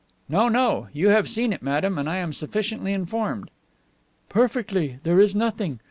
"No, 0.27 0.49
no. 0.49 0.87
You 0.93 1.09
have 1.09 1.29
seen 1.29 1.53
it, 1.53 1.61
madame, 1.61 1.99
and 1.99 2.09
I 2.09 2.17
am 2.17 2.33
sufficiently 2.33 2.91
informed." 2.91 3.51
"Perfectly. 4.29 4.97
There 5.03 5.21
is 5.21 5.35
nothing. 5.35 5.77